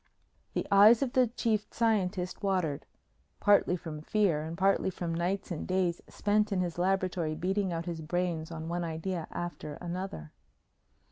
[0.55, 2.87] The eyes of the Chief Scientist watered
[3.39, 7.85] partly from fear, and partly from nights and days spent in his laboratory beating out
[7.85, 10.31] his brains on one idea after another.